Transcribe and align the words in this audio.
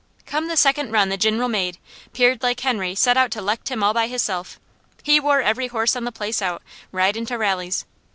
Come 0.25 0.47
the 0.47 0.57
second 0.57 0.91
run 0.91 1.09
the 1.09 1.15
Gin'ral 1.17 1.47
made, 1.47 1.77
peered 2.11 2.41
like 2.41 2.59
Henry 2.61 2.95
set 2.95 3.17
out 3.17 3.29
to 3.33 3.39
'lect 3.39 3.69
him 3.69 3.83
all 3.83 3.93
by 3.93 4.07
hisself. 4.07 4.59
He 5.03 5.19
wore 5.19 5.41
every 5.43 5.67
horse 5.67 5.95
on 5.95 6.05
the 6.05 6.11
place 6.11 6.41
out, 6.41 6.63
ridin' 6.91 7.27
to 7.27 7.37
rallies. 7.37 7.85